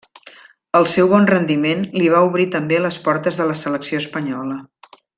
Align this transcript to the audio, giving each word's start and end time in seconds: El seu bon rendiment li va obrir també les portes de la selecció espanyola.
El 0.79 0.87
seu 0.93 1.09
bon 1.11 1.27
rendiment 1.33 1.83
li 2.01 2.09
va 2.15 2.23
obrir 2.31 2.47
també 2.57 2.81
les 2.87 2.99
portes 3.09 3.41
de 3.43 3.49
la 3.53 3.59
selecció 3.63 4.05
espanyola. 4.07 4.61